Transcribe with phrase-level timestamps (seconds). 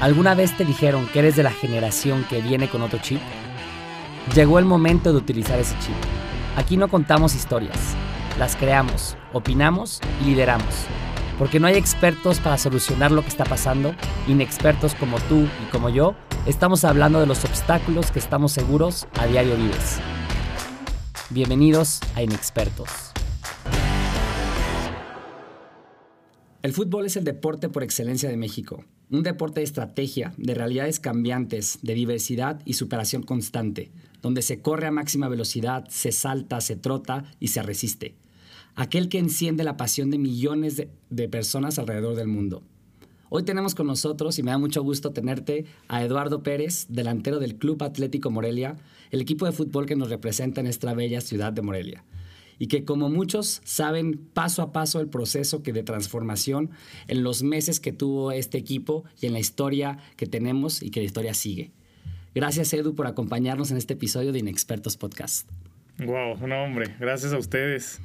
[0.00, 3.18] ¿Alguna vez te dijeron que eres de la generación que viene con otro chip?
[4.34, 5.94] Llegó el momento de utilizar ese chip.
[6.54, 7.78] Aquí no contamos historias,
[8.38, 10.84] las creamos, opinamos y lideramos.
[11.38, 13.94] Porque no hay expertos para solucionar lo que está pasando,
[14.28, 19.24] inexpertos como tú y como yo, estamos hablando de los obstáculos que estamos seguros a
[19.24, 19.98] diario vives.
[21.30, 23.12] Bienvenidos a Inexpertos.
[26.60, 30.98] El fútbol es el deporte por excelencia de México un deporte de estrategia, de realidades
[30.98, 36.76] cambiantes, de diversidad y superación constante, donde se corre a máxima velocidad, se salta, se
[36.76, 38.14] trota y se resiste.
[38.74, 42.62] Aquel que enciende la pasión de millones de, personas alrededor del mundo.
[43.28, 47.56] Hoy tenemos con nosotros, y me da mucho gusto tenerte, a Eduardo Pérez, delantero del
[47.56, 48.76] Club Atlético Morelia,
[49.10, 52.04] el equipo de fútbol que nos representa en esta bella ciudad de Morelia
[52.58, 56.70] y que como muchos saben paso a paso el proceso que de transformación
[57.08, 61.00] en los meses que tuvo este equipo y en la historia que tenemos y que
[61.00, 61.72] la historia sigue.
[62.34, 65.48] Gracias Edu por acompañarnos en este episodio de Inexpertos Podcast.
[65.98, 68.00] Wow, un hombre, gracias a ustedes.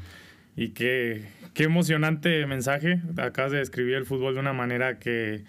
[0.56, 3.02] Y qué, qué emocionante mensaje.
[3.18, 5.44] Acabas de describir el fútbol de una manera que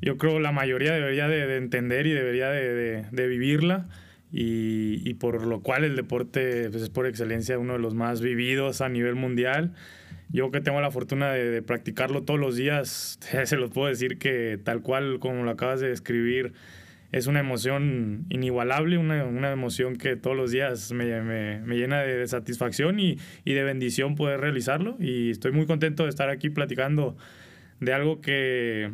[0.00, 3.88] yo creo la mayoría debería de, entender y debería de, de vivirla
[4.32, 8.80] y, por lo cual el deporte pues, es por excelencia uno de los más vividos
[8.80, 9.74] a nivel mundial.
[10.30, 14.58] Yo que tengo la fortuna de, practicarlo todos los días, se los puedo decir que
[14.62, 16.54] tal cual como lo acabas de describir,
[17.12, 22.00] es una emoción inigualable, una, una emoción que todos los días me, me, me llena
[22.00, 24.96] de, satisfacción y, y, de bendición poder realizarlo.
[24.98, 27.14] Y estoy muy contento de estar aquí platicando
[27.80, 28.90] de algo que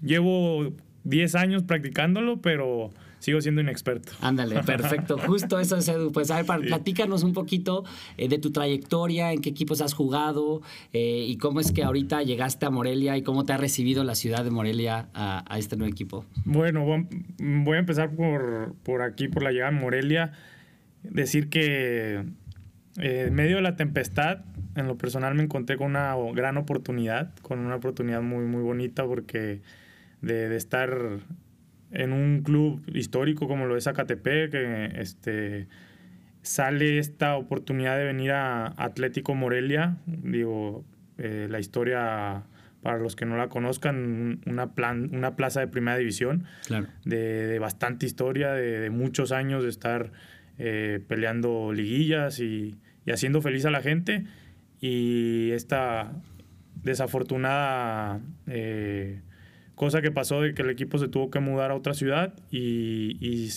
[0.00, 0.72] llevo
[1.04, 2.90] 10 años practicándolo, pero
[3.28, 4.12] sigo siendo inexperto.
[4.22, 5.18] Ándale, perfecto.
[5.26, 6.12] Justo eso es Edu.
[6.12, 7.84] Pues a ver, platícanos un poquito
[8.16, 10.62] eh, de tu trayectoria, en qué equipos has jugado
[10.94, 14.14] eh, y cómo es que ahorita llegaste a Morelia y cómo te ha recibido la
[14.14, 16.24] ciudad de Morelia a, este nuevo equipo.
[16.46, 16.86] Bueno,
[17.38, 20.32] voy a empezar por, por aquí, por la llegada a Morelia.
[21.02, 22.24] Decir que
[22.98, 24.38] eh, en medio de la tempestad,
[24.74, 29.04] en lo personal me encontré con una gran oportunidad, con una oportunidad muy, muy bonita
[29.04, 29.60] porque
[30.22, 31.20] de, de estar
[31.90, 35.68] en un club histórico como lo es Zacatepec, que este,
[36.42, 39.96] sale esta oportunidad de venir a Atlético Morelia.
[40.06, 40.84] Digo,
[41.18, 42.44] eh, la historia,
[42.82, 46.44] para los que no la conozcan, una, plan, una plaza de primera división,
[47.04, 50.12] de, bastante historia, de, muchos años de estar
[50.58, 52.76] eh, peleando liguillas y,
[53.06, 54.24] y, haciendo feliz a la gente.
[54.80, 56.12] Y esta
[56.82, 58.20] desafortunada...
[58.46, 59.20] Eh,
[59.78, 63.48] cosa que pasó de que el equipo se tuvo que mudar a otra ciudad y,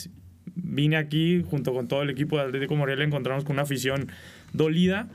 [0.53, 4.09] vine aquí junto con todo el equipo de Atlético Morelia, encontramos con una afición
[4.53, 5.09] dolida,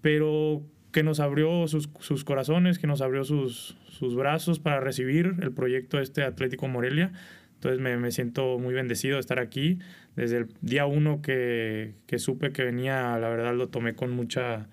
[0.00, 1.88] pero que nos abrió sus,
[2.24, 7.12] corazones, que nos abrió sus, sus, brazos para recibir el proyecto este Atlético Morelia.
[7.54, 9.78] Entonces me, me, siento muy bendecido de estar aquí.
[10.16, 14.68] Desde el día uno que, que supe que venía, la verdad lo tomé con mucha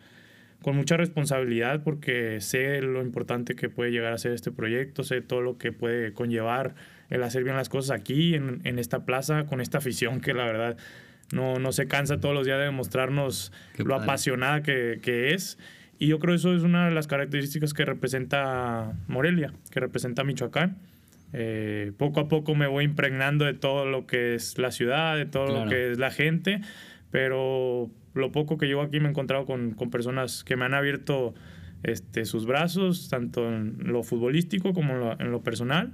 [0.62, 5.22] con mucha responsabilidad porque sé lo importante que puede llegar a ser este proyecto, sé
[5.22, 6.75] todo lo que puede conllevar
[7.09, 10.46] el hacer bien las cosas aquí, en, en esta plaza, con esta afición que la
[10.46, 10.78] verdad
[11.31, 15.58] no, no se cansa todos los días de demostrarnos lo apasionada que, que, es.
[15.97, 20.24] Y yo creo que eso es una de las características que representa Morelia, que representa
[20.24, 20.78] Michoacán.
[21.31, 25.26] Eh, poco a poco me voy impregnando de todo lo que es la ciudad, de
[25.26, 26.62] todo lo que es la gente,
[27.12, 31.34] pero lo poco que llevo aquí me he encontrado con, personas que me han abierto
[31.84, 35.94] este, sus brazos, tanto en lo futbolístico como en lo, personal.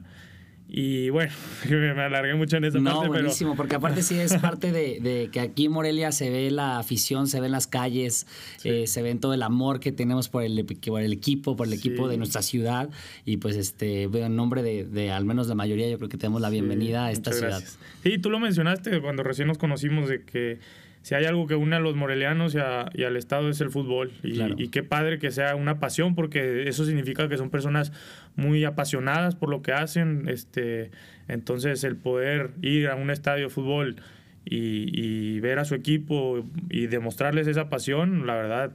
[0.67, 1.31] Y bueno,
[1.69, 3.07] me alargué mucho en esa no, parte.
[3.07, 7.27] buenísimo, porque aparte sí es parte de, que aquí en Morelia se ve la afición,
[7.27, 8.25] se ve en las calles,
[8.63, 11.67] eh, se ve en todo el amor que tenemos por el, por el equipo, por
[11.67, 12.89] el equipo de nuestra ciudad.
[13.25, 16.49] Y pues este, en nombre de, al menos la mayoría, yo creo que tenemos la
[16.49, 17.63] bienvenida a esta ciudad.
[18.01, 20.59] Sí, tú lo mencionaste cuando recién nos conocimos de que
[21.05, 24.11] si hay algo que une a los morelianos y, al Estado es el fútbol.
[24.23, 27.91] Y, qué padre que sea una pasión, porque eso significa que son personas
[28.35, 30.27] muy apasionadas por lo que hacen.
[30.27, 30.89] Este,
[31.27, 33.97] entonces, el poder ir a un estadio de fútbol
[34.45, 38.71] y, ver a su equipo y demostrarles esa pasión, la verdad,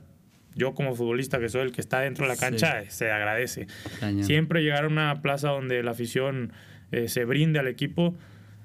[0.54, 3.66] yo como futbolista que soy el que está dentro de la cancha, se agradece.
[4.20, 6.52] Siempre llegar a una plaza donde la afición
[6.92, 8.14] eh, se brinde al equipo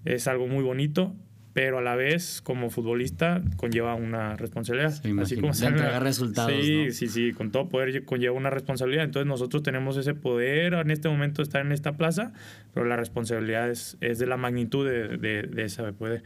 [0.04, 1.16] es algo muy bonito
[1.56, 4.92] pero a la vez como futbolista conlleva una responsabilidad.
[5.22, 6.52] así como se entregar resultados.
[6.52, 9.06] Sí, sí, sí, con todo poder conlleva una responsabilidad.
[9.06, 12.34] Entonces nosotros tenemos ese poder en este momento estar en esta plaza,
[12.74, 16.24] pero la responsabilidad es, es de la magnitud de, de, de ese poder.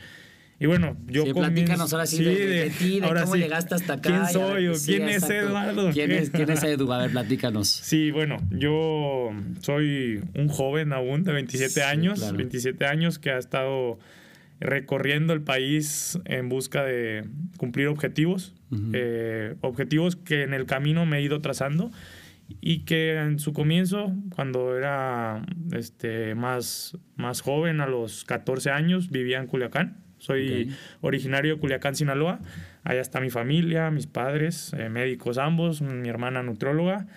[0.60, 3.36] Y bueno, yo sí, comienzo- platícanos ahora sí, sí, de, de ti, de ahora cómo
[3.36, 3.42] sí.
[3.42, 4.02] llegaste hasta acá.
[4.10, 5.36] ¿Quién ver, soy o sí, quién es exacto.
[5.48, 5.92] Eduardo?
[5.92, 6.92] ¿Quién es, quién es Edu?
[6.92, 7.70] A ver, platícanos.
[7.70, 9.30] Sí, bueno, yo
[9.62, 12.36] soy un joven aún de 27 Sí, años, claro.
[12.38, 14.00] 27 años que ha estado
[14.60, 17.26] recorriendo el país en busca de
[17.58, 18.54] cumplir objetivos,
[18.94, 21.92] eh, objetivos que en el camino me he ido trazando
[22.62, 29.10] y que en su comienzo, cuando era este, más, más joven, a los 14 años,
[29.12, 30.04] vivía en Culiacán.
[30.20, 32.40] Soy originario de Culiacán, Sinaloa.
[32.84, 37.08] Allá está mi familia, mis padres, eh, médicos ambos, mi hermana nutrióloga,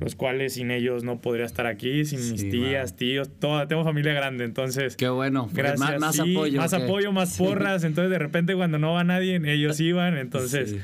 [0.00, 4.12] los cuales sin ellos no podría estar aquí, sin mis tías, tíos, toda, tengo familia
[4.14, 4.96] grande, entonces...
[4.96, 5.44] Qué bueno.
[5.46, 5.80] porque Gracias.
[5.80, 6.58] Más, más sí, apoyo.
[6.58, 7.42] Más apoyo, más Sí.
[7.42, 7.84] porras.
[7.84, 10.16] Entonces, de repente, cuando no va nadie, ellos iban.
[10.16, 10.76] Entonces,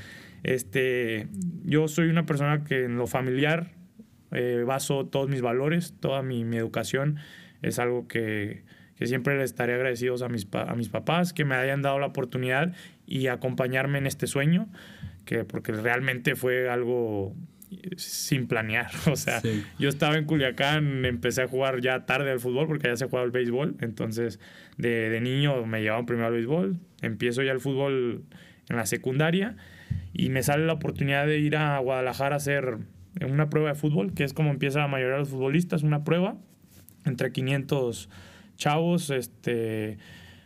[0.42, 1.26] este,
[1.64, 3.72] yo soy una persona que en lo familiar
[4.30, 7.16] eh, baso todos mis valores, toda mi, mi educación.
[7.62, 8.62] Es algo que,
[8.98, 12.06] que siempre les estaré agradecidos a mis, a mis papás que me hayan dado la
[12.06, 12.74] oportunidad
[13.06, 14.68] y acompañarme en este sueño,
[15.24, 17.34] que porque realmente fue algo
[17.70, 18.90] eh, sin planear.
[19.10, 19.62] O sea, Sí.
[19.78, 23.24] yo estaba en Culiacán, empecé a jugar ya tarde al fútbol porque allá se jugaba
[23.24, 23.76] el béisbol.
[23.80, 24.40] Entonces,
[24.76, 26.78] de, de niño me llevaban primero al béisbol.
[27.02, 28.24] Empiezo ya el fútbol
[28.68, 29.56] en la secundaria
[30.12, 32.78] y me sale la oportunidad de ir a Guadalajara a hacer
[33.26, 36.36] una prueba de fútbol, que es como empieza la mayoría de los futbolistas, una prueba
[37.04, 38.08] entre 500
[38.58, 39.96] chavos, este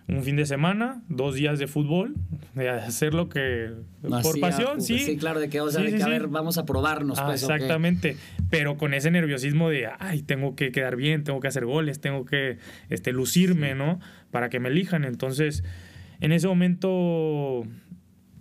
[0.08, 2.14] un fin de semana, dos días de fútbol,
[2.54, 3.70] de hacer lo que
[4.02, 4.98] por pasión, ah, sí.
[4.98, 6.10] Sí, claro, de que, o sea, Sí, de sí, que a sí.
[6.12, 7.18] ver, vamos a probarnos.
[7.18, 8.16] Ah, pues, exactamente,
[8.50, 12.24] pero con ese nerviosismo de, ay, tengo que quedar bien, tengo que hacer goles, tengo
[12.26, 12.58] que
[12.90, 14.00] este, lucirme, ¿no?
[14.30, 15.04] Para que me elijan.
[15.04, 15.62] Entonces,
[16.20, 17.62] en ese momento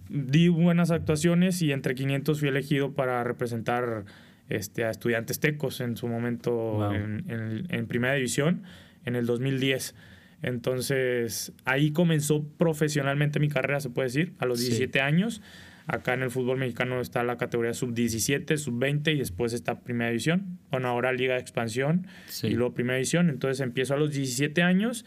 [0.09, 4.03] di buenas actuaciones y entre 500 fui elegido para representar
[4.49, 6.91] este, a estudiantes tecos en su momento Wow.
[6.93, 8.63] en, en- en primera división
[9.05, 9.95] en el 2010.
[10.43, 14.65] Entonces, ahí comenzó profesionalmente mi carrera, se puede decir, a los Sí.
[14.67, 15.41] 17 años.
[15.87, 20.59] Acá en el fútbol mexicano está la categoría sub-17, sub-20 y después está primera división.
[20.69, 22.47] Bueno, ahora Liga de Expansión Sí.
[22.47, 23.29] y luego primera división.
[23.29, 25.05] Entonces empiezo a los 17 años.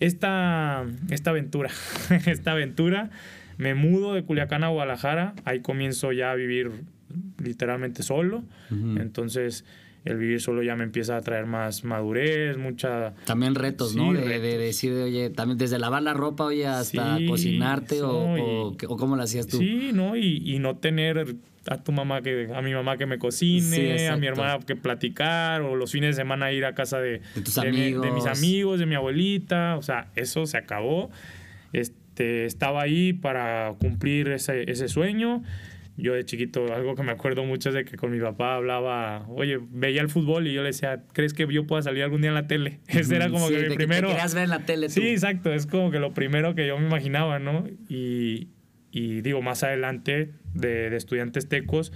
[0.00, 1.70] Esta, esta aventura,
[2.26, 3.10] esta aventura,
[3.56, 5.34] me mudo de Culiacán a Guadalajara.
[5.44, 6.70] Ahí comienzo ya a vivir
[7.42, 8.44] literalmente solo.
[8.70, 9.64] Entonces
[10.06, 13.14] el vivir solo ya me empieza a traer más madurez, mucha...
[13.26, 14.12] También retos, Sí, ¿no?
[14.14, 14.58] De, de retos.
[14.60, 18.40] decir, oye, también desde lavar la ropa, oye, hasta Sí, cocinarte o, sí.
[18.42, 19.58] o, o cómo lo hacías tú.
[19.58, 20.16] Sí, ¿no?
[20.16, 21.36] Y, y no tener
[21.68, 24.76] a tu mamá que, a mi mamá que me cocine, Sí, a mi hermana que
[24.76, 28.26] platicar, o los fines de semana ir a casa de, De tus mi- de mis
[28.26, 28.26] amigos.
[28.38, 29.76] amigos, de mi abuelita.
[29.76, 31.10] O sea, eso se acabó.
[31.72, 35.42] Este, estaba ahí para cumplir ese, ese sueño.
[35.98, 39.24] Yo de chiquito, algo que me acuerdo mucho es de que con mi papá hablaba,
[39.28, 42.28] oye, veía el fútbol y yo le decía, ¿crees que yo pueda salir algún día
[42.28, 42.80] en la tele?
[42.88, 44.08] Ese era como Sí, que de mi te primero...
[44.08, 44.92] querías ver en la tele tú.
[44.92, 45.52] Sí, exacto.
[45.54, 47.66] Es como que lo primero que yo me imaginaba, ¿no?
[47.88, 48.48] Y,
[48.90, 51.92] y digo, más adelante de, de estudiantes tecos,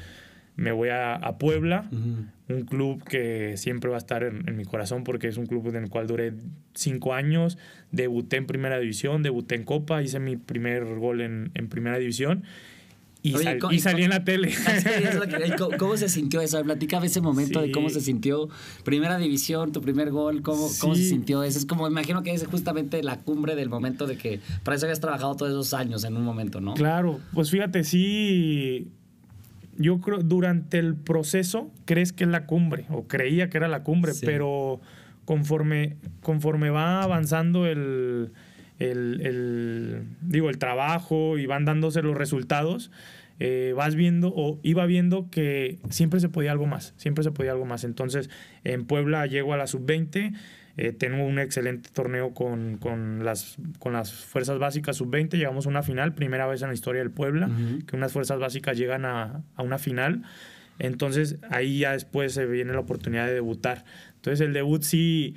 [0.56, 2.25] me voy a, a Puebla, Ujú.
[2.55, 5.69] un club que siempre va a estar en, en mi corazón porque es un club
[5.69, 6.32] en el cual duré
[6.75, 7.58] cinco años,
[7.93, 12.44] debuté en primera división, debuté en Copa, hice mi primer gol en, en primera división
[13.22, 14.50] y, Oye, sal- co- y y salí en la tele.
[14.52, 16.62] Sí, es lo que- ¿Cómo, cómo se sintió eso?
[16.62, 18.49] Platícame ese momento de cómo se sintió.
[18.84, 21.58] Primera división, tu primer gol, ¿cómo, cómo se sintió eso?
[21.58, 25.00] Es como, imagino que es justamente la cumbre del momento de que para eso habías
[25.00, 26.75] trabajado todos esos años en un momento, ¿no?
[26.75, 28.88] Claro, pues fíjate, sí.
[29.76, 33.82] Yo creo, durante el proceso crees que es la cumbre, o creía que era la
[33.82, 34.26] cumbre, Sí.
[34.26, 34.81] pero
[35.25, 38.32] conforme, conforme va avanzando el,
[38.81, 42.90] el, el- digo, el trabajo y van dándose los resultados,
[43.38, 47.52] eh, vas viendo o iba viendo que siempre se podía algo más, siempre se podía
[47.52, 47.85] algo más.
[47.85, 48.28] Entonces,
[48.64, 50.35] en Puebla llego a la sub-20,
[50.76, 55.69] eh, tengo un excelente torneo con, con las, con las fuerzas básicas sub-20, llegamos a
[55.71, 57.49] una final, primera vez en la historia del Puebla,
[57.87, 60.23] que unas fuerzas básicas llegan a, a una final.
[60.78, 63.85] Entonces ahí ya después se viene la oportunidad de debutar.
[64.16, 65.35] Entonces el debut sí,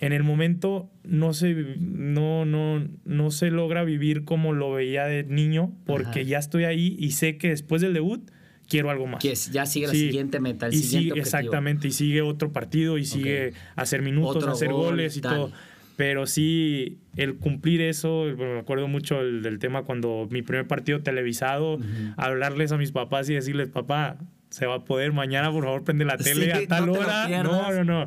[0.00, 5.24] en el momento no se, no, no, no se logra vivir como lo veía de
[5.24, 6.22] niño, porque Ajá.
[6.22, 8.30] ya estoy ahí y sé que después del debut
[8.68, 9.20] quiero algo más.
[9.22, 10.00] Que ya sigue la Sí.
[10.06, 11.24] siguiente meta, el y siguiente sigue, objetivo.
[11.38, 15.34] exactamente, y sigue otro partido y sigue hacer minutos, Otro hacer gol, goles y tal.
[15.36, 15.52] todo.
[15.96, 20.68] Pero sí, el cumplir eso, bueno, me acuerdo mucho el- del tema cuando mi primer
[20.68, 21.80] partido televisado,
[22.16, 24.16] hablarles a mis papás y decirles, papá,
[24.50, 27.42] se va a poder mañana, por favor, prende la tele Sí, a tal no hora.
[27.42, 28.06] No, no, no.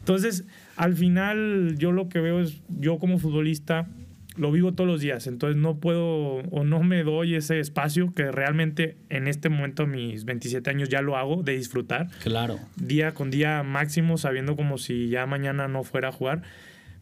[0.00, 0.44] Entonces,
[0.78, 3.88] al final, yo lo que veo es, yo como futbolista,
[4.36, 8.30] lo vivo todos los días, entonces no puedo o no me doy ese espacio que
[8.30, 12.60] realmente en este momento, a mis 27 años, ya lo hago, de disfrutar Claro.
[12.76, 16.42] día con día máximo, sabiendo como si ya mañana no fuera a jugar.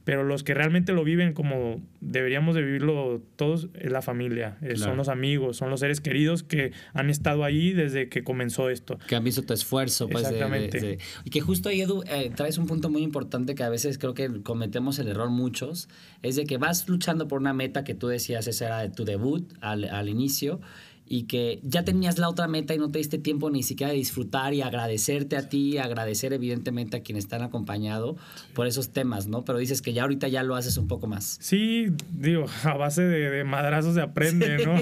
[0.06, 4.76] Pero los que realmente lo viven como deberíamos de vivirlo todos es la familia, eh,
[4.76, 8.98] son los amigos, son los seres queridos que han estado ahí desde que comenzó esto.
[9.08, 10.08] Que han visto tu esfuerzo.
[10.08, 10.98] Pues, Exactamente.
[11.24, 14.14] y que justo ahí, Edu, eh, traes un punto muy importante que a veces creo
[14.14, 15.88] que cometemos el error muchos,
[16.22, 19.52] es de que vas luchando por una meta que tú decías, esa era tu debut
[19.60, 20.60] al, al inicio,
[21.08, 23.98] y que ya tenías la otra meta y no te diste tiempo ni siquiera de
[23.98, 28.16] disfrutar y agradecerte a ti, agradecer evidentemente a quienes están acompañado
[28.54, 29.44] por esos temas, ¿no?
[29.44, 31.38] Pero dices que ya ahorita ya lo haces un poco más.
[31.40, 34.78] Sí, digo, a base de, madrazos se aprende, ¿no?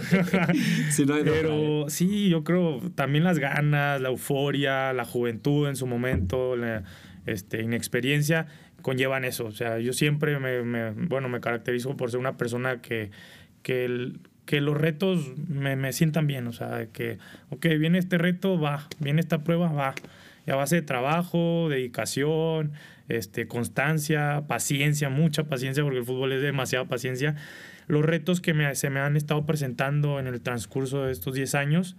[0.90, 5.86] sí, no Pero sí, yo creo también las ganas, la euforia, la juventud en su
[5.86, 6.84] momento, la
[7.26, 8.46] este, inexperiencia
[8.80, 9.46] conllevan eso.
[9.46, 13.10] O sea, yo siempre me, bueno, me caracterizo por ser una persona que,
[13.62, 17.18] que el, que los retos me, me, sientan bien, o sea, que,
[17.50, 19.94] ok, viene este reto, va, viene esta prueba, va.
[20.46, 22.72] Y a base de trabajo, dedicación,
[23.08, 27.36] este, constancia, paciencia, mucha paciencia, porque el fútbol es demasiada paciencia.
[27.86, 31.54] Los retos que me, se me han estado presentando en el transcurso de estos 10
[31.54, 31.96] años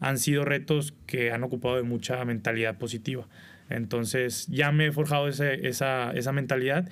[0.00, 3.26] han sido retos que han ocupado de mucha mentalidad positiva.
[3.68, 6.88] Entonces ya me he forjado ese, esa, esa mentalidad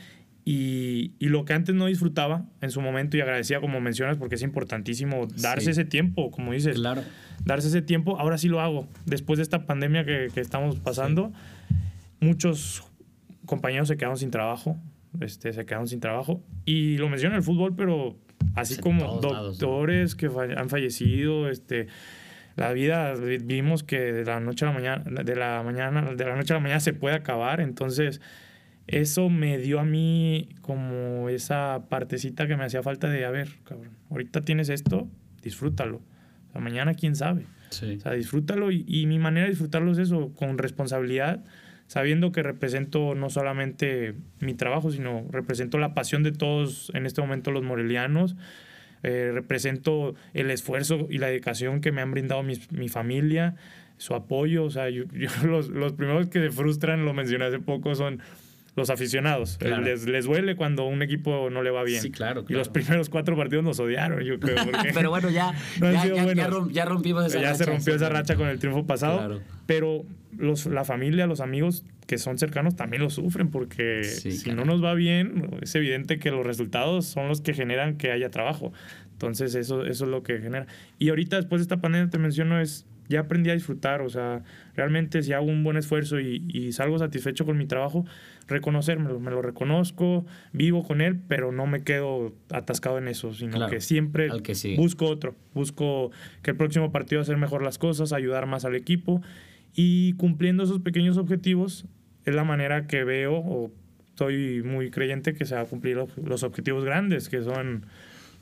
[0.50, 4.36] y, y, lo que antes no disfrutaba en su momento y agradecía, como mencionas, porque
[4.36, 6.76] es importantísimo darse ese tiempo, como dices.
[6.76, 7.02] Claro.
[7.44, 8.88] Darse ese tiempo, ahora sí lo hago.
[9.04, 11.34] Después de esta pandemia que, que estamos pasando,
[12.20, 12.82] muchos
[13.44, 14.78] compañeros se quedaron sin trabajo,
[15.20, 16.42] este, se quedaron sin trabajo.
[16.64, 18.16] Y lo menciona el fútbol, pero
[18.54, 21.88] así como doctores que han fallecido, este,
[22.56, 23.12] la vida
[23.44, 26.56] vimos que de la noche a la mañana, de la mañana, de la noche a
[26.56, 28.22] la mañana se puede acabar, entonces
[28.88, 33.48] eso me dio a mí como esa partecita que me hacía falta de, a ver,
[33.64, 35.06] cabrón, ahorita tienes esto,
[35.42, 36.00] disfrútalo.
[36.54, 37.44] O mañana quién sabe.
[37.70, 41.44] O sea, disfrútalo y, y, mi manera de disfrutarlo es eso, con responsabilidad,
[41.86, 47.20] sabiendo que represento no solamente mi trabajo, sino represento la pasión de todos en este
[47.20, 48.36] momento los morelianos.
[49.02, 53.54] Eh, represento el esfuerzo y la dedicación que me han brindado mi, mi familia,
[53.98, 54.64] su apoyo.
[54.64, 55.04] O sea, yo,
[55.44, 58.20] los, los primeros que se frustran, lo mencioné hace poco, son
[58.78, 59.58] los aficionados.
[59.60, 62.00] Les, les duele cuando un equipo no le va bien.
[62.00, 64.56] Sí, claro, Y los primeros cuatro partidos nos odiaron, yo creo.
[64.94, 65.52] Pero bueno, ya,
[66.70, 67.52] ya, rompimos esa ya racha.
[67.52, 69.40] Ya se rompió esa racha con el triunfo pasado.
[69.66, 70.06] Pero
[70.36, 74.82] los, la familia, los amigos que son cercanos también lo sufren porque si no nos
[74.82, 78.72] va bien, es evidente que los resultados son los que generan que haya trabajo.
[79.12, 80.66] Entonces eso, eso es lo que genera.
[80.98, 84.42] Y ahorita después de esta pandemia te menciono es ya aprendí a disfrutar, o sea,
[84.74, 88.04] realmente si hago un buen esfuerzo y, y salgo satisfecho con mi trabajo,
[88.46, 93.68] reconocérmelo, me lo reconozco, vivo con él, pero no me quedo atascado en eso, sino
[93.68, 94.28] que siempre
[94.76, 96.10] busco otro, busco
[96.42, 99.22] que el próximo partido hacer mejor las cosas, ayudar más al equipo
[99.74, 101.86] y cumpliendo esos pequeños objetivos
[102.24, 103.70] es la manera que veo o
[104.08, 107.86] estoy muy creyente que se va a cumplir los objetivos grandes, que son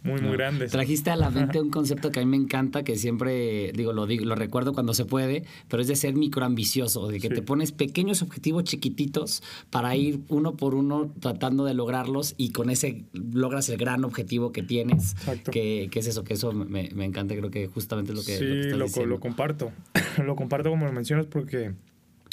[0.07, 0.71] muy, muy grandes.
[0.71, 4.07] Trajiste a la mente un concepto que a mí me encanta, que siempre digo, lo
[4.07, 7.73] digo, lo recuerdo cuando se puede, pero es de ser microambicioso, de que te pones
[7.73, 13.69] pequeños objetivos chiquititos para ir uno por uno tratando de lograrlos y con ese logras
[13.69, 15.15] el gran objetivo que tienes.
[15.51, 18.39] Que, que, es eso, que eso me, me, encanta, creo que justamente es lo que,
[18.39, 19.73] sí, lo, que lo comparto.
[20.25, 21.73] lo comparto como lo mencionas porque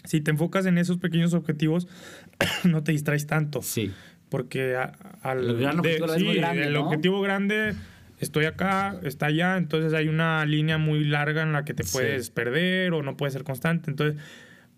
[0.03, 1.87] si te enfocas en esos pequeños objetivos,
[2.63, 3.61] no te distraes tanto.
[3.61, 3.91] Sí
[4.33, 4.75] porque
[5.21, 7.75] al, el objetivo, grande, el objetivo grande
[8.17, 12.31] estoy acá, está allá, entonces hay una línea muy larga en la que te puedes
[12.31, 13.91] perder o no puedes ser constante.
[13.91, 14.19] Entonces,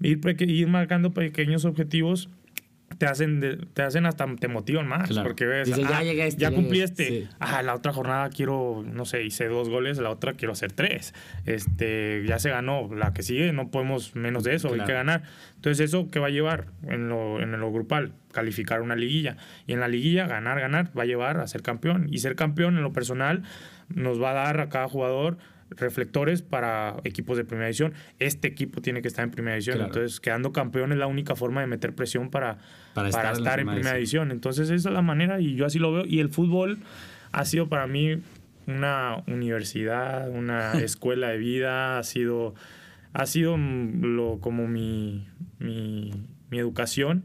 [0.01, 2.27] ir, ir marcando pequeños objetivos
[2.97, 5.09] te hacen, te hacen hasta, te motivan más.
[5.23, 7.27] Porque ves, ya, ah, este, ya cumplí este.
[7.39, 11.13] Ah, la otra jornada quiero, no sé, hice dos goles, la otra quiero hacer tres.
[11.45, 12.89] Este, ya se ganó.
[12.93, 15.23] La que sigue, no podemos menos de eso, hay que ganar.
[15.55, 18.13] Entonces, ¿eso qué va a llevar en lo, en lo grupal?
[18.31, 19.37] Calificar una liguilla.
[19.67, 22.07] Y en la liguilla, ganar, ganar, va a llevar a ser campeón.
[22.09, 23.43] Y ser campeón en lo personal
[23.89, 25.37] nos va a dar a cada jugador
[25.69, 27.93] reflectores para equipos de primera división.
[28.19, 29.81] Este equipo tiene que estar en primera división.
[29.81, 32.57] Entonces, quedando campeón es la única forma de meter presión para,
[32.93, 34.31] para, estar, en, primera división.
[34.31, 36.05] Entonces, esa es la manera y yo así lo veo.
[36.05, 36.79] Y el fútbol
[37.31, 38.21] ha sido para mí
[38.67, 42.55] una universidad, una escuela de vida, ha sido,
[43.13, 45.27] ha sido lo, como mi,
[45.59, 46.11] mi,
[46.49, 47.23] mi educación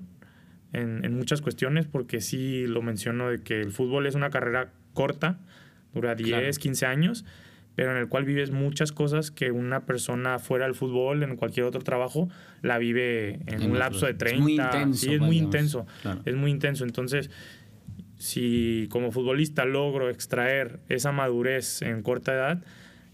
[0.73, 4.73] en, en, muchas cuestiones, porque sí lo menciono de que el fútbol es una carrera
[4.95, 5.39] corta,
[5.93, 7.25] dura 10, 15 años
[7.81, 11.65] pero en el cual vives muchas cosas que una persona fuera del fútbol, en cualquier
[11.65, 12.29] otro trabajo,
[12.61, 14.37] la vive en, un lapso de 30.
[14.37, 15.01] Es muy intenso.
[15.01, 15.87] Sí, es muy intenso.
[16.27, 16.85] Es muy intenso.
[16.85, 17.31] Entonces,
[18.19, 22.63] si como futbolista logro extraer esa madurez en corta edad,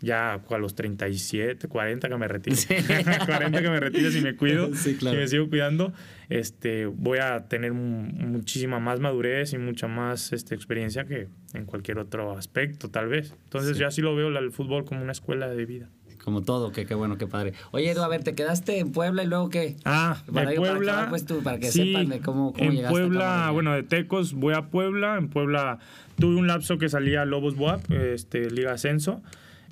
[0.07, 2.57] ya a los 37, 40 que me retire.
[3.27, 5.93] 40 que me retire si me cuido, si me sigo cuidando,
[6.31, 11.99] este, voy a tener muchísima más madurez y mucha más este, experiencia que en cualquier
[11.99, 13.35] otro aspecto, tal vez.
[13.45, 15.91] Entonces yo así lo veo el fútbol como una escuela de vida.
[16.25, 17.53] Como todo, que qué bueno, qué padre.
[17.71, 19.77] Oye, Edu, a ver, ¿te quedaste en Puebla y luego qué?
[19.85, 20.95] Ah, para de Puebla.
[20.95, 24.55] Para, pues tú, para que sepan de cómo, cómo en Puebla, bueno, de Tecos voy
[24.55, 25.19] a Puebla.
[25.19, 25.79] En Puebla
[26.19, 29.23] tuve un lapso que salía a Lobos Boap, este, Liga Ascenso.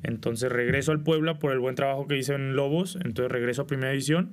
[0.05, 2.97] Entonces regreso al Puebla por el buen trabajo que hice en Lobos.
[3.05, 4.33] Entonces regreso a Primera División.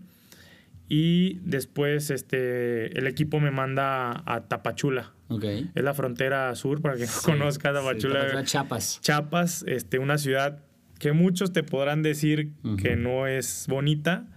[0.87, 5.13] Y después este, el equipo me manda a Tapachula.
[5.29, 5.71] Okay.
[5.73, 8.41] Es la frontera sur, para que no conozca Tapachula.
[8.41, 8.99] Sí, Chiapas.
[9.01, 10.59] Chiapas, este, una ciudad
[10.99, 14.27] que muchos te podrán decir que no es bonita,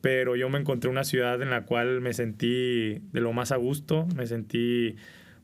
[0.00, 3.56] pero yo me encontré una ciudad en la cual me sentí de lo más a
[3.56, 4.96] gusto, me sentí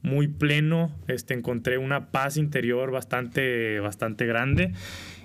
[0.03, 4.73] muy pleno, este, encontré una paz interior bastante, bastante grande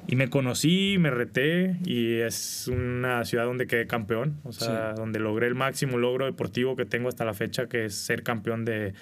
[0.07, 5.19] y me conocí, me reté y es una ciudad donde quedé campeón, o sea, donde
[5.19, 8.93] logré el máximo logro deportivo que tengo hasta la fecha, que es ser campeón de,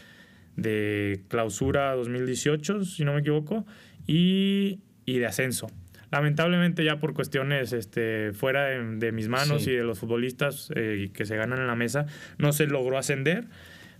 [0.55, 3.67] de clausura 2018, si no me equivoco,
[4.07, 5.67] y, y de ascenso.
[6.11, 11.25] Lamentablemente ya por cuestiones este, fuera de, mis manos y de los futbolistas eh, que
[11.25, 12.05] se ganan en la mesa,
[12.37, 13.45] no se logró ascender.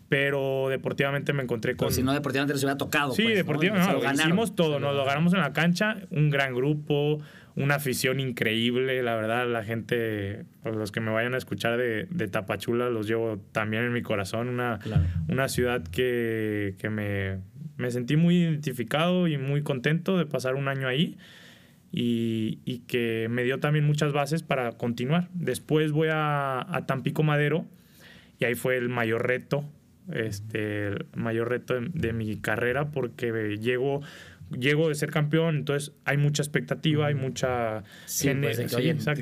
[0.08, 1.92] Pero deportivamente me encontré con.
[1.92, 3.14] si no, deportivamente les hubiera tocado.
[3.14, 4.14] Sí, pues, deportivamente ¿no?
[4.14, 7.20] hicimos todo, nos lo ganamos en la cancha, un gran grupo,
[7.56, 12.28] una afición increíble, la verdad, la gente, los que me vayan a escuchar de, de
[12.28, 14.80] Tapachula, los llevo también en mi corazón, una,
[15.28, 17.40] una ciudad que, que me,
[17.78, 21.18] me, sentí muy identificado y muy contento de pasar un año ahí
[21.98, 25.30] y, que me dio también muchas bases para continuar.
[25.34, 27.66] Después voy a, Tampico Madero
[28.40, 29.64] y ahí fue el mayor reto,
[30.14, 34.02] este, el mayor reto de, mi carrera porque llego
[34.52, 37.84] llego de ser campeón, entonces hay mucha expectativa, hay mucha...
[38.06, 38.60] Sí, pues,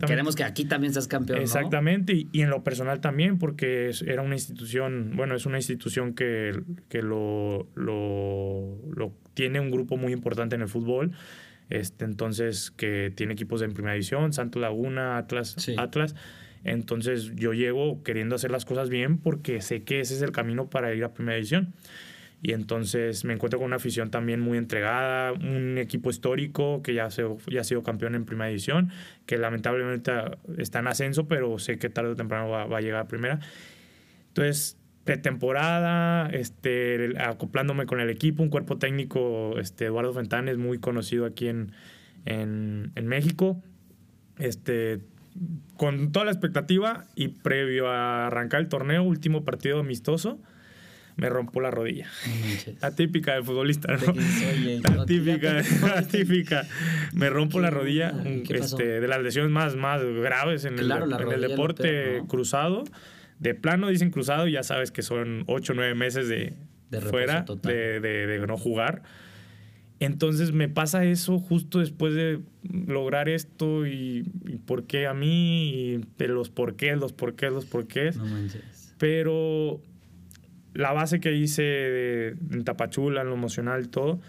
[0.06, 1.40] queremos que aquí también seas campeón.
[1.40, 6.62] Exactamente, y, en lo personal también, porque era una institución, bueno, es una institución que,
[6.90, 11.14] que lo, lo, lo, tiene un grupo muy importante en el fútbol
[11.70, 16.16] este, entonces, que tiene equipos en primera división, Santo Laguna, Atlas, Atlas.
[16.64, 20.70] Entonces, yo llego queriendo hacer las cosas bien porque sé que ese es el camino
[20.70, 21.74] para ir a primera división.
[22.46, 27.10] Y entonces me encuentro con una afición también muy entregada, un equipo histórico que ya,
[27.10, 28.92] se, ya ha sido campeón en primera división,
[29.26, 30.12] que lamentablemente
[30.58, 33.40] está en ascenso, pero sé que tarde o temprano va, a llegar a primera.
[34.28, 41.26] Entonces, pretemporada, este, acoplándome con el equipo, un cuerpo técnico, este, Eduardo Fentanes, muy conocido
[41.26, 41.72] aquí en,
[42.26, 43.64] en, en, México,
[44.38, 45.00] este,
[45.78, 50.40] con toda la expectativa y previo a arrancar el torneo, último partido amistoso,
[51.16, 52.08] me rompo la rodilla.
[52.82, 54.14] la típica del futbolista, ¿no?
[54.96, 55.62] La típica,
[55.96, 56.68] la típica.
[57.14, 58.14] Me rompo la rodilla,
[58.50, 62.84] este, de las lesiones más, más graves en el, en el deporte cruzado
[63.44, 66.54] de plano dicen cruzado, ya sabes que son 8 o 9 meses de,
[67.02, 69.04] fuera, de, de, no jugar.
[70.00, 72.42] Entonces me pasa eso justo después de
[72.88, 74.24] lograr esto y,
[74.66, 78.12] por qué a mí, y de los por qué, los por qué, los por qué.
[78.12, 78.96] No manches.
[78.98, 79.82] Pero
[80.74, 84.20] la base que hice en Tapachula, en lo emocional y todo,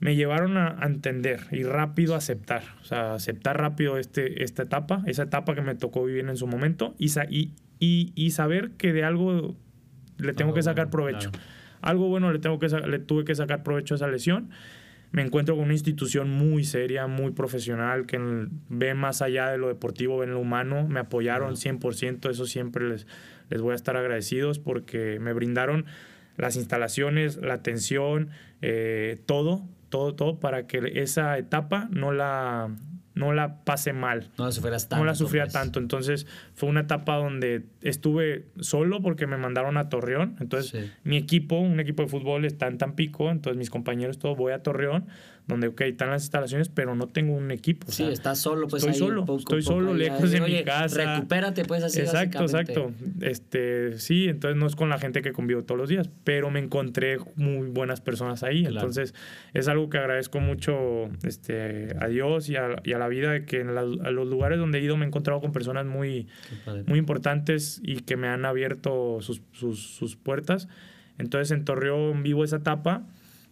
[0.00, 2.62] me llevaron a, entender y rápido aceptar.
[2.82, 6.46] O sea, aceptar rápido este, esta etapa, esa etapa que me tocó vivir en su
[6.46, 7.10] momento y,
[7.78, 9.54] y, y, saber que de algo
[10.16, 11.30] le tengo que sacar provecho.
[11.82, 14.50] Algo bueno le, tengo que, le tuve que sacar provecho a esa lesión.
[15.12, 18.18] Me encuentro con una institución muy seria, muy profesional, que
[18.68, 20.86] ve más allá de lo deportivo, ven lo humano.
[20.86, 23.06] Me apoyaron 100%, eso siempre les,
[23.48, 25.86] les voy a estar agradecidos porque me brindaron
[26.36, 28.30] las instalaciones, la atención,
[28.62, 32.70] eh, todo, todo, todo para que esa etapa no la,
[33.20, 34.30] no la pasé mal.
[34.38, 35.04] No la sufrías tanto.
[35.04, 35.52] No la sufría pues.
[35.52, 35.78] tanto.
[35.78, 40.36] Entonces fue una etapa donde estuve solo porque me mandaron a Torreón.
[40.40, 43.30] Entonces mi equipo, un equipo de fútbol está en Tampico.
[43.30, 45.06] Entonces mis compañeros todos voy a Torreón
[45.50, 47.86] donde, ok, están las instalaciones, pero no tengo un equipo.
[47.90, 51.16] Sí, estás solo, pues Estoy solo, estoy solo, lejos de mi casa.
[51.16, 52.00] Recupérate, pues así.
[52.00, 52.92] Exacto, exacto.
[53.20, 56.60] Este, sí, entonces no es con la gente que convivo todos los días, pero me
[56.60, 58.64] encontré muy buenas personas ahí.
[58.64, 59.14] Entonces,
[59.52, 63.44] es algo que agradezco mucho este, a Dios y a, y a la vida de
[63.44, 66.28] que en los lugares donde he ido me he encontrado con personas muy,
[66.86, 70.68] muy importantes y que me han abierto sus, sus, sus puertas.
[71.18, 73.02] Entonces, en Torreón vivo esa etapa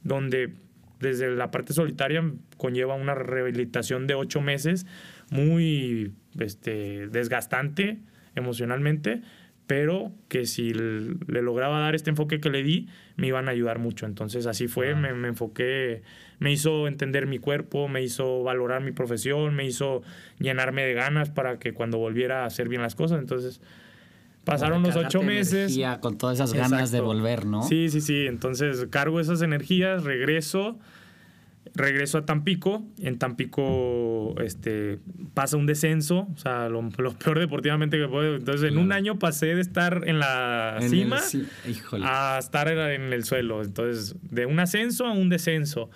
[0.03, 0.55] donde
[1.01, 2.23] desde la parte solitaria
[2.57, 4.87] conlleva una rehabilitación de ocho meses
[5.31, 7.99] muy este, desgastante
[8.35, 9.23] emocionalmente,
[9.67, 13.79] pero que si le lograba dar este enfoque que le di, me iban a ayudar
[13.79, 14.07] mucho.
[14.07, 16.03] Entonces así fue, me, me, enfoqué,
[16.39, 20.03] me hizo entender mi cuerpo, me hizo valorar mi profesión, me hizo
[20.39, 23.21] llenarme de ganas para que cuando volviera a hacer bien las cosas.
[23.21, 23.61] Entonces
[24.49, 25.79] pasaron los ocho meses.
[26.01, 27.63] Con todas esas ganas de volver, ¿no?
[27.63, 28.27] Sí, sí, sí.
[28.27, 30.79] Entonces cargo esas energías, regreso
[31.75, 32.85] regreso a Tampico.
[32.99, 34.99] En Tampico este,
[35.35, 38.37] pasa un descenso, o sea, lo, peor deportivamente que puedo.
[38.37, 41.21] Entonces, en un año pasé de estar en la cima
[42.03, 43.63] a estar en el suelo.
[43.63, 45.91] Entonces, de un ascenso a un descenso.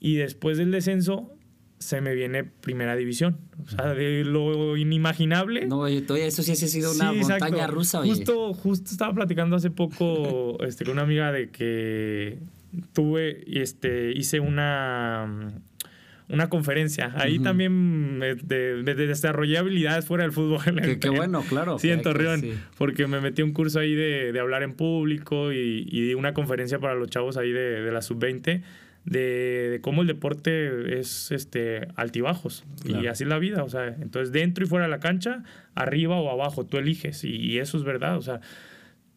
[0.00, 1.32] Y después del descenso,
[1.78, 3.38] se me viene primera división.
[3.64, 5.66] O sea, de lo inimaginable.
[5.66, 8.02] No, eso sí ha sido una montaña rusa.
[8.04, 12.38] Justo, justo estaba platicando hace poco este, con una amiga de que
[12.92, 15.52] tuve, este, hice una,
[16.28, 17.12] una conferencia.
[17.16, 20.60] Ahí también me, desarrollé habilidades fuera del fútbol.
[21.00, 21.78] Qué, bueno, claro.
[21.78, 22.42] Sí, en Torreón.
[22.76, 26.94] Porque me metí un curso ahí de, hablar en público y, y, una conferencia para
[26.94, 28.62] los chavos ahí de, la sub-20.
[29.08, 32.64] De, cómo el deporte es este altibajos.
[32.84, 35.44] Y así es la vida, o sea, entonces dentro y fuera de la cancha,
[35.74, 37.24] arriba o abajo, tú eliges.
[37.24, 38.40] Y, y eso es verdad, o sea,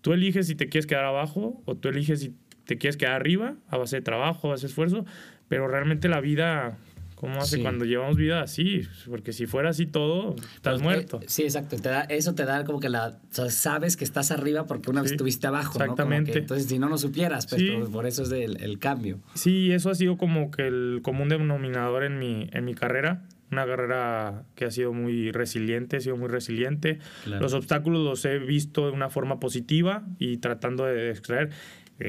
[0.02, 3.56] tú eliges si te quieres quedar abajo o tú eliges si te quieres quedar arriba
[3.68, 5.06] a base de trabajo, a base de esfuerzo,
[5.48, 6.78] pero realmente la vida,
[7.22, 8.82] ¿cómo hace cuando llevamos vida así?
[9.08, 11.20] Porque si fuera así todo, estás pues, muerto.
[11.22, 11.78] Eh, sí, exacto.
[11.78, 13.20] Te da, eso te da como que la.
[13.50, 15.80] sabes que estás arriba porque una vez estuviste abajo.
[15.80, 16.38] Exactamente.
[16.38, 19.20] entonces, si no, no supieras, pero pues, por eso es el, el, cambio.
[19.36, 23.22] Sí, eso ha sido como que el común denominador en mi, en mi carrera.
[23.52, 27.00] Una carrera que ha sido muy resiliente, ha sido muy resiliente.
[27.26, 31.50] Los obstáculos los he visto de una forma positiva y tratando de extraer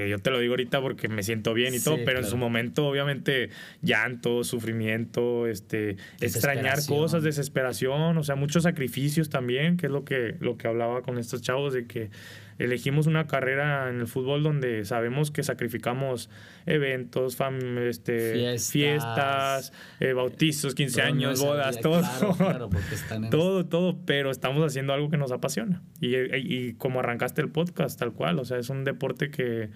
[0.09, 2.87] yo te lo digo ahorita porque me siento bien y todo, pero en su momento,
[2.87, 3.51] obviamente,
[3.83, 10.37] llanto, sufrimiento, este, extrañar cosas, desesperación, o sea, muchos sacrificios también, que es lo que,
[10.41, 12.11] lo que hablaba con estos chavos, de que
[12.65, 16.31] elegimos una carrera en el fútbol donde sabemos que sacrificamos
[16.67, 17.37] eventos,
[17.81, 22.03] este, fiestas, eh, bautizos, 15 años, bodas, todo.
[23.31, 25.83] todo, todo, pero estamos haciendo algo que nos apasiona.
[26.01, 29.71] Y, y, como arrancaste el podcast, tal cual, o sea, es un deporte que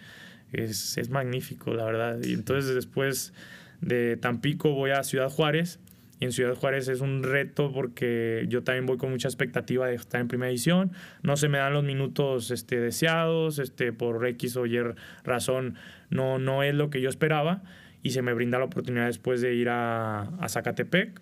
[0.53, 2.18] es, es magnífico, la verdad.
[2.22, 3.33] Y entonces después
[3.81, 5.81] de Tampico voy a Ciudad Juárez
[6.18, 9.94] y en Ciudad Juárez es un reto porque yo también voy con mucha expectativa de
[9.96, 10.92] estar en primera edición.
[11.22, 14.79] No se me dan los minutos este, deseados, este, por X o Y
[15.24, 15.74] razón
[16.09, 17.62] no, no es lo que yo esperaba.
[18.02, 21.20] Y se me brinda la oportunidad después de ir a, a Zacatepec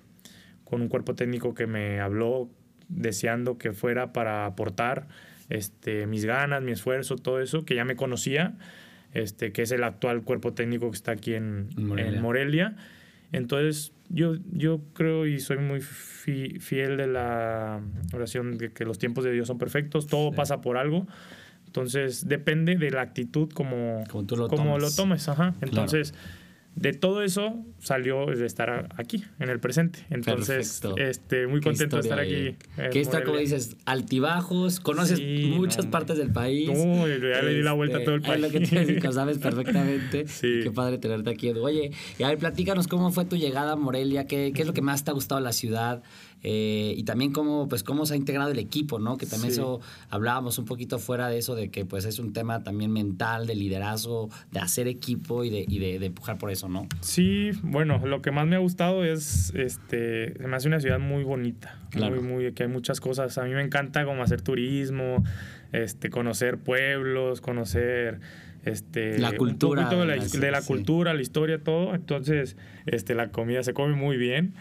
[0.64, 2.48] con un cuerpo técnico que me habló
[2.88, 5.09] deseando que fuera para aportar
[5.48, 8.54] este, mis ganas, mi esfuerzo, todo eso, que ya me conocía,
[9.12, 12.76] este, que es el actual cuerpo técnico que está aquí en En Morelia.
[13.35, 17.81] Entonces, yo, yo creo y soy muy fiel de la
[18.12, 21.07] oración de que los tiempos de Dios son perfectos, todo pasa por algo.
[21.66, 24.83] Entonces, depende de la actitud como, como, tú lo, como tomes.
[24.83, 25.29] lo tomes.
[25.29, 25.55] Ajá.
[25.61, 26.14] Entonces,
[26.76, 30.00] de todo eso salió de estar aquí, en el presente.
[30.10, 32.56] Entonces, este, muy contento de estar aquí.
[32.90, 36.68] Que está, como dices, altibajos, conoces muchas partes del país.
[36.68, 38.37] No, ya le di la vuelta a todo el país.
[38.44, 40.26] Es lo que te digo, sabes perfectamente.
[40.26, 40.60] Sí.
[40.62, 41.50] Qué padre tenerte aquí.
[41.50, 44.74] Oye, y a ver, platícanos cómo fue tu llegada a Morelia, qué, qué es lo
[44.74, 46.02] que más te ha gustado de la ciudad.
[46.46, 49.16] Eh, y también cómo, pues, cómo se ha integrado el equipo, ¿no?
[49.16, 49.80] Que también eso
[50.11, 53.54] hablábamos un poquito fuera de eso, de que pues es un tema también mental, de
[53.54, 56.87] liderazgo, de hacer equipo y de, y de, empujar por eso, ¿no?
[57.00, 60.98] Sí, bueno, lo que más me ha gustado es, este, se me hace una ciudad
[60.98, 63.38] muy bonita, muy, muy, que hay muchas cosas.
[63.38, 65.24] A mí me encanta como hacer turismo,
[65.72, 68.20] este, conocer pueblos, conocer
[68.64, 73.14] este la cultura un poquito de la, de la cultura la historia todo entonces este
[73.14, 74.54] la comida se come muy bien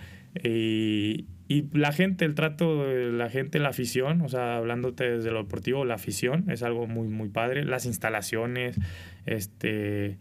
[0.43, 5.30] y, y la gente, el trato de la gente, la afición, o sea, hablándote desde
[5.30, 7.63] lo deportivo, la afición es algo muy, muy padre.
[7.63, 8.76] Las instalaciones,
[9.28, 10.18] este,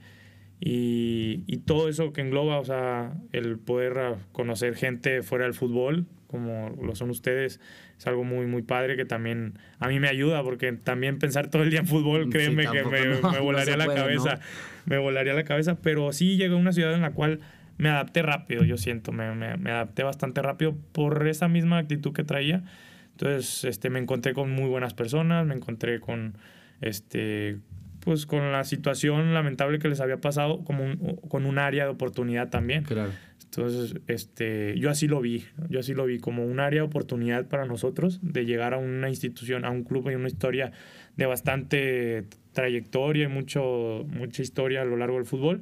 [0.61, 6.05] y, y todo eso que engloba, o sea, el poder conocer gente fuera del fútbol,
[6.27, 7.61] como lo son ustedes,
[7.97, 11.62] es algo muy, muy padre que también a mí me ayuda, porque también pensar todo
[11.62, 14.38] el día en fútbol, créeme que me, me, volaría la cabeza,
[14.85, 17.40] me volaría la cabeza, pero sí llega a una ciudad en la cual
[17.79, 22.13] me adapté rápido, yo siento, me, me, me, adapté bastante rápido por esa misma actitud
[22.13, 22.65] que traía.
[23.13, 26.35] Entonces, este, me encontré con muy buenas personas, me encontré con,
[26.81, 27.59] este,
[28.01, 30.97] pues, con la situación lamentable que les había pasado, como un,
[31.29, 32.85] con un área de oportunidad también.
[32.85, 33.13] Claro.
[33.55, 37.49] Entonces, este, yo así lo vi, yo así lo vi como un área de oportunidad
[37.49, 40.73] para nosotros de llegar a una institución, a un club y una historia
[41.19, 45.61] de bastante trayectoria y mucho, mucha historia a lo largo del fútbol,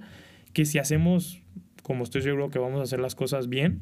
[0.52, 1.42] que si hacemos
[1.82, 3.80] como estoy seguro que vamos a hacer las cosas bien,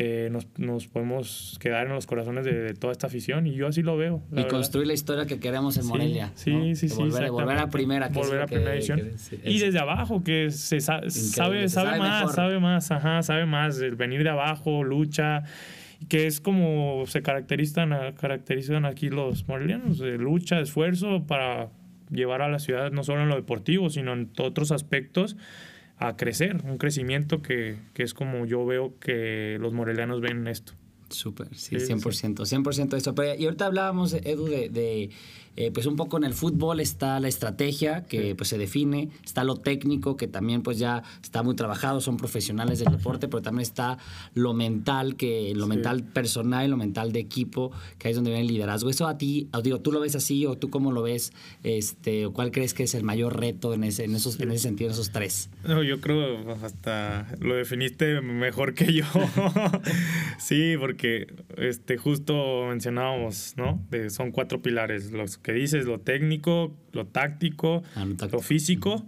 [0.00, 3.82] eh, nos, nos, podemos quedar en los corazones de, toda esta afición y yo así
[3.82, 4.22] lo veo.
[4.36, 6.30] Y construir la historia que queremos en Morelia.
[6.36, 6.94] Sí, sí, sí.
[6.96, 8.08] Volver, volver, a primera.
[8.08, 9.10] volver a primera edición.
[9.44, 13.80] y desde abajo, que se sabe, sabe, sabe, más, sabe más, ajá, sabe más.
[13.80, 15.42] El venir de abajo, lucha
[16.08, 21.70] que es como se caracterizan, caracterizan aquí los morelianos, de lucha, esfuerzo para
[22.10, 25.36] llevar a la ciudad no solo en lo deportivo, sino en otros aspectos
[25.98, 30.72] a crecer, un crecimiento que, que es como yo veo que los morelianos ven esto.
[31.10, 33.14] Súper, sí, 100%, 100% de eso.
[33.38, 35.10] y ahorita hablábamos, Edu, de
[35.60, 39.42] eh, pues un poco en el fútbol está la estrategia que pues se define, está
[39.42, 43.62] lo técnico que también pues ya está muy trabajado, son profesionales del deporte, pero también
[43.62, 43.98] está
[44.34, 48.30] lo mental, que lo mental personal y lo mental de equipo, que ahí es donde
[48.30, 48.88] viene el liderazgo.
[48.88, 51.32] Eso a ti, digo, ¿tú lo ves así o tú cómo lo ves?
[51.64, 54.60] Este, o ¿Cuál crees que es el mayor reto en ese, en esos, en ese
[54.60, 55.50] sentido, esos tres?
[55.64, 59.04] No, yo creo hasta lo definiste mejor que yo.
[60.38, 63.84] sí, porque este, justo mencionábamos, ¿no?
[64.10, 69.06] son cuatro pilares, los que dices, lo técnico, lo táctico, ah, lo, físico,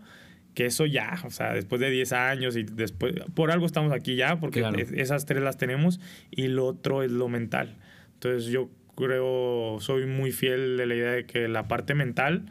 [0.55, 4.16] que eso ya, o sea, después de 10 años y después, por algo estamos aquí
[4.16, 6.00] ya, porque esas tres las tenemos,
[6.31, 7.76] y lo otro es lo mental.
[8.14, 12.46] Entonces yo creo, soy muy fiel de la idea de que la parte mental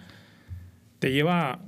[1.00, 1.60] te lleva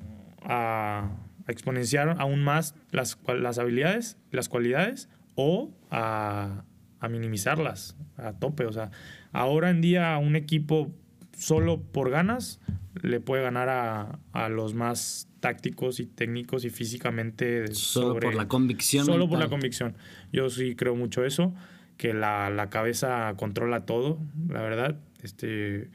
[0.42, 6.64] a, exponenciar aún más las, las habilidades, las cualidades, o a,
[7.02, 8.66] a minimizarlas a tope.
[8.66, 8.92] O sea,
[9.34, 10.92] ahora en día un equipo
[11.38, 12.60] solo por ganas
[13.02, 17.74] le puede ganar a, los más tácticos y técnicos y físicamente.
[17.74, 19.06] Solo por la convicción.
[19.06, 19.96] Solo por la convicción.
[20.32, 21.54] Yo sí creo mucho eso,
[21.98, 25.00] que la, cabeza controla todo, la verdad.
[25.24, 25.90] Este,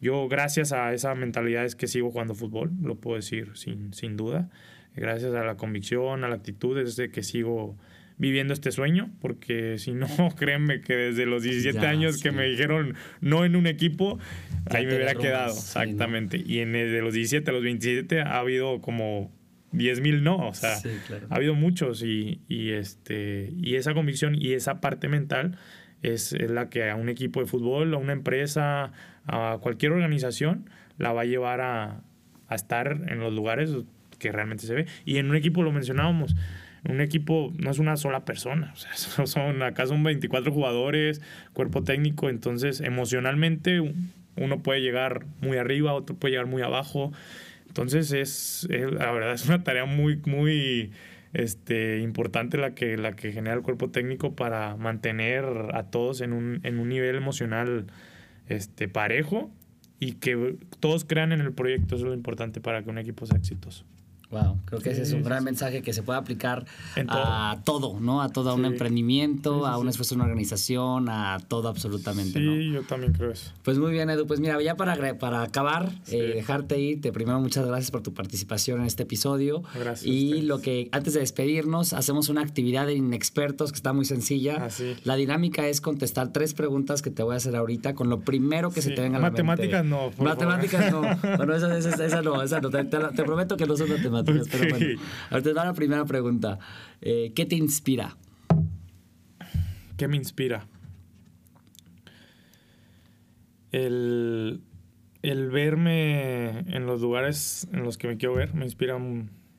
[0.00, 4.16] yo gracias a esa mentalidad es que sigo jugando fútbol, lo puedo decir sin, sin
[4.16, 4.50] duda.
[4.94, 7.76] Gracias a la convicción, a la actitud, es de que sigo
[8.18, 12.94] viviendo este sueño, porque si no, créanme que desde los 17 años que me dijeron
[13.20, 14.18] no en un equipo,
[14.66, 16.42] ahí me hubiera quedado, exactamente.
[16.44, 19.32] Y en de los 17 a los 27 ha habido como
[19.72, 20.76] 10 mil no, o sea,
[21.30, 25.58] ha habido muchos y, y, este, y esa convicción y esa parte mental
[26.02, 28.92] es, es, la que a un equipo de fútbol, a una empresa,
[29.26, 32.02] a cualquier organización, la va a llevar a,
[32.48, 33.70] a estar en los lugares
[34.18, 34.86] que realmente se ve.
[35.04, 36.36] Y en un equipo lo mencionábamos,
[36.88, 38.94] un equipo no es una sola persona, o sea,
[39.26, 41.20] son, acá son 24 jugadores,
[41.52, 43.80] cuerpo técnico, entonces emocionalmente
[44.36, 47.12] uno puede llegar muy arriba, otro puede llegar muy abajo,
[47.68, 50.92] entonces es, la verdad es una tarea muy, muy
[51.32, 56.32] este, importante la que, la que genera el cuerpo técnico para mantener a todos en
[56.32, 57.86] un, en un nivel emocional
[58.48, 59.50] este, parejo
[59.98, 63.24] y que todos crean en el proyecto, eso es lo importante para que un equipo
[63.24, 63.84] sea exitoso.
[64.32, 66.64] Wow, creo que ese es un gran mensaje que se puede aplicar
[67.06, 68.22] a todo, ¿no?
[68.22, 72.38] A todo un emprendimiento, a un esfuerzo en una organización, a todo absolutamente.
[72.38, 73.52] Sí, yo también creo eso.
[73.62, 74.26] Pues muy bien, Edu.
[74.26, 78.14] Pues mira, ya para, para acabar, eh, dejarte ir, te primero muchas gracias por tu
[78.14, 79.64] participación en este episodio.
[79.74, 80.06] Gracias.
[80.06, 84.64] Y lo que, antes de despedirnos, hacemos una actividad de inexpertos que está muy sencilla.
[84.64, 84.96] Así.
[85.04, 88.70] La dinámica es contestar tres preguntas que te voy a hacer ahorita con lo primero
[88.70, 89.42] que se te venga a la mente.
[89.42, 90.10] Matemáticas no.
[90.16, 91.02] Matemáticas no.
[91.36, 92.70] Bueno, esa, esa, no, esa no.
[92.70, 94.21] Te, te prometo que no son matemáticas.
[94.24, 96.58] Pero bueno, ahorita va la primera pregunta.
[97.00, 98.16] Eh, ¿Qué te inspira?
[99.96, 100.66] ¿Qué me inspira?
[103.70, 104.62] El,
[105.22, 108.98] el, verme en los lugares en los que me quiero ver me inspira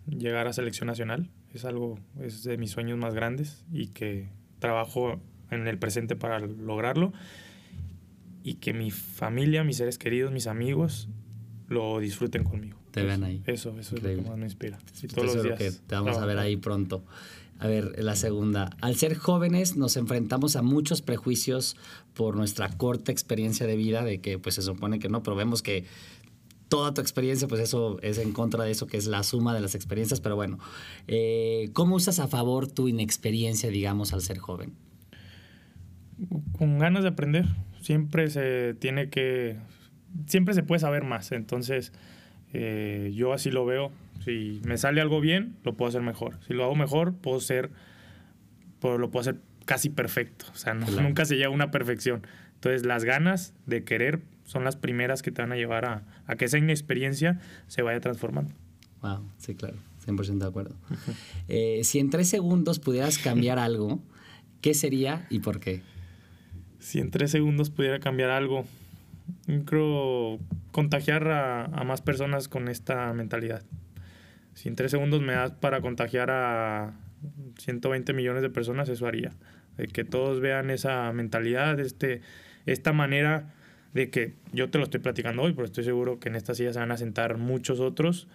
[0.07, 1.29] llegar a selección nacional.
[1.53, 4.27] Es algo, es de mis sueños más grandes y que
[4.59, 7.13] trabajo en el presente para lograrlo.
[8.43, 11.07] Y que mi familia, mis seres queridos, mis amigos
[11.73, 12.77] lo disfruten conmigo.
[12.91, 13.41] Te ven ahí.
[13.45, 14.77] Eso, eso es lo que más me inspira.
[15.01, 15.57] Y todos los días.
[15.57, 17.03] Que te vamos a ver ahí pronto.
[17.59, 18.75] A ver, la segunda.
[18.81, 21.75] Al ser jóvenes nos enfrentamos a muchos prejuicios
[22.13, 25.61] por nuestra corta experiencia de vida, de que pues se supone que no, pero vemos
[25.61, 25.85] que
[26.73, 29.61] toda tu experiencia, pues eso es en contra de eso, que es la suma de
[29.61, 30.57] las experiencias, pero bueno,
[31.07, 34.73] eh, ¿cómo usas a favor tu inexperiencia, digamos, al ser joven?
[36.57, 37.45] Con ganas de aprender.
[37.81, 39.57] Siempre se tiene que,
[40.27, 41.91] siempre se puede saber más, entonces
[42.53, 43.91] eh, yo así lo veo.
[44.23, 46.39] Si me sale algo bien, lo puedo hacer mejor.
[46.47, 47.71] Si lo hago mejor, puedo ser,
[48.81, 50.45] lo puedo hacer casi perfecto.
[50.53, 52.25] O sea, nunca se llega a una perfección.
[52.55, 56.35] Entonces, las ganas de querer son las primeras que te van a llevar a, a
[56.35, 58.53] que esa inexperiencia se vaya transformando.
[59.01, 60.75] Wow, sí, claro, 100% de acuerdo.
[61.49, 64.01] Eh, si en tres segundos pudieras cambiar algo,
[64.61, 65.81] ¿qué sería y por qué?
[66.79, 68.65] Si en tres segundos pudiera cambiar algo,
[69.65, 70.39] creo
[70.71, 73.63] contagiar a, más personas con esta mentalidad.
[74.53, 76.93] Si en tres segundos me das para contagiar a
[77.57, 79.31] 120 millones de personas, eso haría.
[79.77, 82.21] de que todos vean esa mentalidad, este,
[82.65, 83.53] esta manera
[83.93, 86.73] de que yo te lo estoy platicando hoy, pero estoy seguro que en esta silla
[86.73, 88.27] se van a sentar muchos otros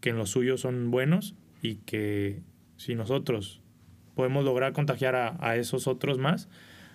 [0.00, 2.40] que en los suyos son buenos y que
[2.76, 3.60] si nosotros
[4.14, 6.48] podemos lograr contagiar a, esos otros más,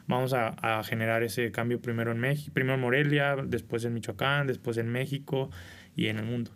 [0.08, 4.48] vamos a, a, generar ese cambio primero en México, primero en Morelia, después en Michoacán,
[4.48, 5.50] después en México
[5.96, 6.52] y en el mundo.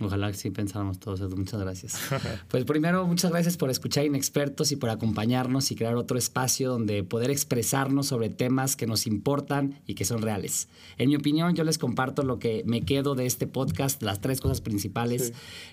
[0.00, 1.36] Ojalá que sí pensáramos todos, Edu.
[1.36, 1.98] Muchas gracias.
[2.48, 7.04] Pues primero, muchas gracias por escuchar Inexpertos y por acompañarnos y crear otro espacio donde
[7.04, 10.68] poder expresarnos sobre temas que nos importan y que son reales.
[10.98, 14.40] En mi opinión, yo les comparto lo que me quedo de este podcast, las tres
[14.40, 15.32] cosas principales.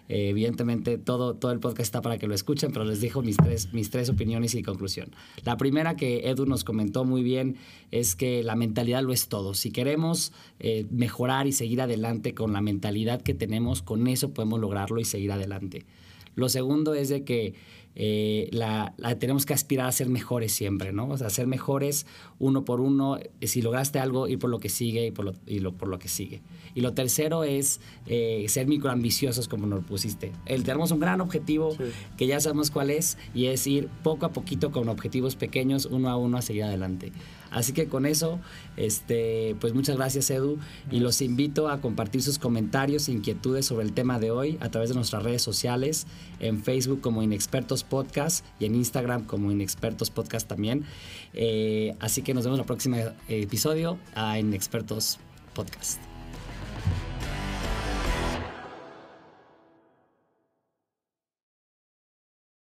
[0.10, 3.38] Eh, evidentemente, todo, todo el podcast está para que lo escuchen, pero les dejo mis
[3.38, 5.12] tres, mis tres opiniones y conclusión.
[5.44, 7.58] La primera que Edu nos comentó muy bien
[7.92, 9.54] es que la mentalidad lo es todo.
[9.54, 14.60] Si queremos eh, mejorar y seguir adelante con la mentalidad que tenemos, con eso podemos
[14.60, 15.86] lograrlo y seguir adelante.
[16.36, 17.56] Lo segundo es de que
[18.00, 21.08] eh, la, tenemos que aspirar a ser mejores siempre, ¿no?
[21.08, 22.06] O sea, ser mejores
[22.38, 23.18] uno por uno.
[23.42, 25.98] Si lograste algo, ir por lo que sigue y por lo, y lo, por lo
[25.98, 26.42] que sigue.
[26.76, 30.32] Y lo tercero es eh, ser microambiciosos como nos pusiste.
[30.46, 31.76] El, tenemos un gran objetivo
[32.18, 36.10] que ya sabemos cuál es y es ir poco a poquito con objetivos pequeños, uno
[36.12, 37.12] a uno, a seguir adelante.
[37.52, 38.40] Así que con eso,
[38.76, 40.58] este, pues muchas gracias Edu
[40.92, 44.70] y los invito a compartir sus comentarios e inquietudes sobre el tema de hoy a
[44.70, 46.08] través de nuestras redes sociales,
[46.40, 50.86] en Facebook como Inexpertos Podcast y en Instagram como Inexpertos Podcast también.
[51.34, 55.20] Eh, así que nos vemos en el próximo episodio a Inexpertos
[55.54, 56.07] Podcast.